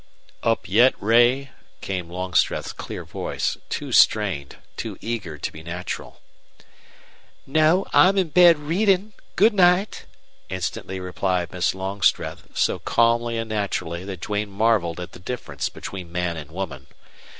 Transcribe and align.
"Up 0.41 0.67
yet, 0.67 0.95
Ray?" 0.99 1.51
came 1.79 2.09
Longstreth's 2.09 2.73
clear 2.73 3.05
voice, 3.05 3.57
too 3.69 3.91
strained, 3.91 4.55
too 4.75 4.97
eager 4.99 5.37
to 5.37 5.51
be 5.51 5.61
natural. 5.61 6.21
"No. 7.45 7.85
I'm 7.93 8.17
in 8.17 8.29
bed 8.29 8.57
reading. 8.57 9.13
Good 9.35 9.53
night," 9.53 10.07
instantly 10.49 10.99
replied 10.99 11.51
Miss 11.51 11.75
Longstreth, 11.75 12.47
so 12.57 12.79
calmly 12.79 13.37
and 13.37 13.47
naturally 13.49 14.03
that 14.05 14.21
Duane 14.21 14.49
marveled 14.49 14.99
at 14.99 15.11
the 15.11 15.19
difference 15.19 15.69
between 15.69 16.11
man 16.11 16.35
and 16.35 16.49
woman. 16.51 16.87